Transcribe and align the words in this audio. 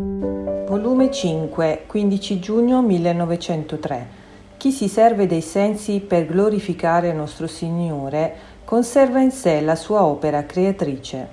Volume 0.00 1.10
5, 1.10 1.82
15 1.88 2.38
giugno 2.38 2.82
1903. 2.82 4.06
Chi 4.56 4.70
si 4.70 4.86
serve 4.86 5.26
dei 5.26 5.40
sensi 5.40 5.98
per 5.98 6.24
glorificare 6.24 7.12
nostro 7.12 7.48
Signore 7.48 8.32
conserva 8.64 9.18
in 9.18 9.32
sé 9.32 9.60
la 9.60 9.74
sua 9.74 10.04
opera 10.04 10.46
creatrice. 10.46 11.28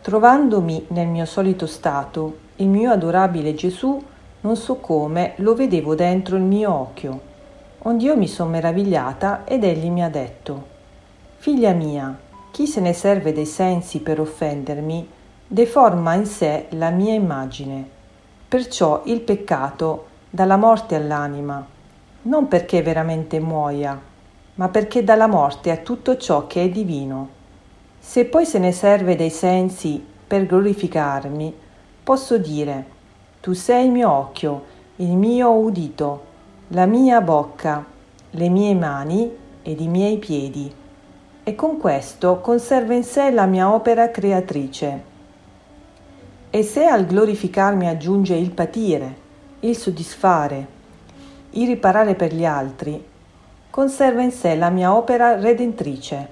Trovandomi 0.00 0.86
nel 0.88 1.06
mio 1.06 1.24
solito 1.26 1.66
stato, 1.66 2.38
il 2.56 2.66
mio 2.66 2.90
adorabile 2.90 3.54
Gesù, 3.54 4.02
non 4.40 4.56
so 4.56 4.76
come, 4.78 5.34
lo 5.36 5.54
vedevo 5.54 5.94
dentro 5.94 6.34
il 6.34 6.42
mio 6.42 6.74
occhio. 6.74 7.20
Ond'io 7.82 8.16
mi 8.16 8.26
son 8.26 8.50
meravigliata 8.50 9.44
ed 9.44 9.62
egli 9.62 9.90
mi 9.90 10.02
ha 10.02 10.08
detto, 10.08 10.64
Figlia 11.36 11.72
mia, 11.72 12.18
chi 12.50 12.66
se 12.66 12.80
ne 12.80 12.92
serve 12.92 13.32
dei 13.32 13.46
sensi 13.46 14.00
per 14.00 14.18
offendermi, 14.18 15.18
deforma 15.52 16.14
in 16.14 16.26
sé 16.26 16.66
la 16.70 16.90
mia 16.90 17.12
immagine. 17.12 17.84
Perciò 18.46 19.02
il 19.06 19.20
peccato 19.20 20.06
dà 20.30 20.44
la 20.44 20.56
morte 20.56 20.94
all'anima, 20.94 21.66
non 22.22 22.46
perché 22.46 22.82
veramente 22.82 23.40
muoia, 23.40 24.00
ma 24.54 24.68
perché 24.68 25.02
dà 25.02 25.16
la 25.16 25.26
morte 25.26 25.72
a 25.72 25.78
tutto 25.78 26.16
ciò 26.18 26.46
che 26.46 26.62
è 26.62 26.68
divino. 26.68 27.28
Se 27.98 28.26
poi 28.26 28.46
se 28.46 28.60
ne 28.60 28.70
serve 28.70 29.16
dei 29.16 29.30
sensi 29.30 30.00
per 30.24 30.46
glorificarmi, 30.46 31.52
posso 32.04 32.38
dire, 32.38 32.84
tu 33.40 33.52
sei 33.52 33.86
il 33.86 33.90
mio 33.90 34.08
occhio, 34.08 34.64
il 34.96 35.16
mio 35.16 35.50
udito, 35.50 36.24
la 36.68 36.86
mia 36.86 37.20
bocca, 37.20 37.84
le 38.30 38.48
mie 38.48 38.76
mani 38.76 39.36
ed 39.62 39.80
i 39.80 39.88
miei 39.88 40.18
piedi. 40.18 40.72
E 41.42 41.54
con 41.56 41.76
questo 41.76 42.38
conserva 42.38 42.94
in 42.94 43.02
sé 43.02 43.30
la 43.32 43.46
mia 43.46 43.74
opera 43.74 44.12
creatrice. 44.12 45.09
E 46.52 46.64
se 46.64 46.84
al 46.84 47.06
glorificarmi 47.06 47.88
aggiunge 47.88 48.34
il 48.34 48.50
patire, 48.50 49.14
il 49.60 49.76
soddisfare, 49.76 50.66
il 51.50 51.68
riparare 51.68 52.16
per 52.16 52.34
gli 52.34 52.44
altri, 52.44 53.06
conserva 53.70 54.20
in 54.22 54.32
sé 54.32 54.56
la 54.56 54.68
mia 54.68 54.92
opera 54.92 55.38
redentrice. 55.38 56.28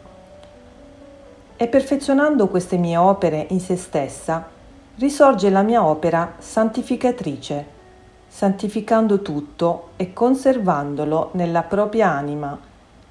E 1.57 1.69
perfezionando 1.69 2.49
queste 2.49 2.77
mie 2.79 2.97
opere 2.97 3.47
in 3.51 3.61
se 3.61 3.77
stessa, 3.77 4.49
risorge 4.97 5.51
la 5.51 5.63
mia 5.63 5.85
opera 5.85 6.35
santificatrice, 6.39 7.67
santificando 8.27 9.23
tutto 9.23 9.91
e 9.95 10.13
conservandolo 10.13 11.31
nella 11.35 11.63
propria 11.63 12.11
anima, 12.11 12.59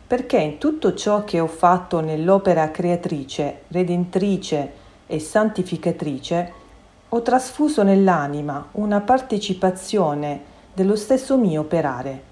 perché 0.05 0.39
in 0.39 0.57
tutto 0.57 0.93
ciò 0.93 1.23
che 1.23 1.39
ho 1.39 1.47
fatto 1.47 2.01
nell'opera 2.01 2.69
creatrice, 2.69 3.61
redentrice 3.69 4.71
e 5.07 5.19
santificatrice, 5.19 6.65
ho 7.09 7.21
trasfuso 7.21 7.83
nell'anima 7.83 8.67
una 8.73 8.99
partecipazione 8.99 10.55
dello 10.73 10.95
stesso 10.95 11.37
mio 11.37 11.61
operare. 11.61 12.23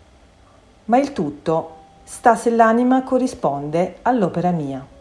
Ma 0.85 0.97
il 0.97 1.13
tutto 1.13 1.75
sta 2.03 2.35
se 2.35 2.49
l'anima 2.49 3.03
corrisponde 3.03 3.99
all'opera 4.01 4.51
mia. 4.51 4.94